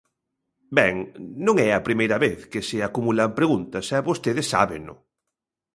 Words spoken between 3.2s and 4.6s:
preguntas, e vostedes